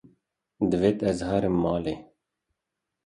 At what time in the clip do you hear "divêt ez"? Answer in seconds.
0.69-1.19